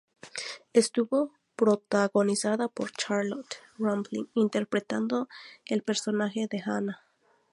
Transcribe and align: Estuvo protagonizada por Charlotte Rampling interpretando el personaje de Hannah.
Estuvo 0.73 1.31
protagonizada 1.55 2.69
por 2.69 2.89
Charlotte 2.91 3.57
Rampling 3.77 4.31
interpretando 4.33 5.29
el 5.67 5.83
personaje 5.83 6.47
de 6.49 6.59
Hannah. 6.65 7.03